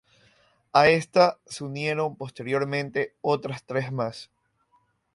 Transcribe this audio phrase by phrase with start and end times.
[0.73, 4.31] A esta se unieron posteriormente otras tres más.